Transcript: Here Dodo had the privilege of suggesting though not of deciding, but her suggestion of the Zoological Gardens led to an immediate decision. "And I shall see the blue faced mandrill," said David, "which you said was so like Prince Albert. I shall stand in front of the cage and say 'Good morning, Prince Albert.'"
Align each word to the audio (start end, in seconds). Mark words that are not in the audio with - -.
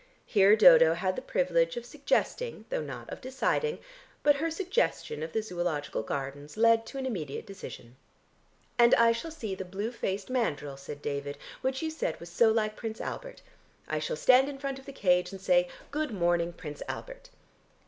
Here 0.25 0.55
Dodo 0.55 0.95
had 0.95 1.15
the 1.15 1.21
privilege 1.21 1.77
of 1.77 1.85
suggesting 1.85 2.65
though 2.71 2.81
not 2.81 3.07
of 3.11 3.21
deciding, 3.21 3.77
but 4.23 4.37
her 4.37 4.49
suggestion 4.49 5.21
of 5.21 5.31
the 5.31 5.43
Zoological 5.43 6.01
Gardens 6.01 6.57
led 6.57 6.87
to 6.87 6.97
an 6.97 7.05
immediate 7.05 7.45
decision. 7.45 7.97
"And 8.79 8.95
I 8.95 9.11
shall 9.11 9.29
see 9.29 9.53
the 9.53 9.63
blue 9.63 9.91
faced 9.91 10.27
mandrill," 10.31 10.75
said 10.75 11.03
David, 11.03 11.37
"which 11.61 11.83
you 11.83 11.91
said 11.91 12.19
was 12.19 12.29
so 12.31 12.51
like 12.51 12.75
Prince 12.75 12.99
Albert. 12.99 13.43
I 13.87 13.99
shall 13.99 14.15
stand 14.15 14.49
in 14.49 14.57
front 14.57 14.79
of 14.79 14.87
the 14.87 14.91
cage 14.91 15.31
and 15.31 15.39
say 15.39 15.67
'Good 15.91 16.09
morning, 16.09 16.51
Prince 16.53 16.81
Albert.'" 16.89 17.29